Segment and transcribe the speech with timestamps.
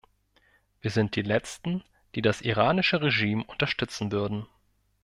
[0.81, 1.83] Wir sind die letzten,
[2.15, 4.47] die das iranische Regime unterstützen würden.